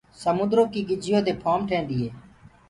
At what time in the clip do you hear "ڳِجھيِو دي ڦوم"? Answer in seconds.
0.89-1.59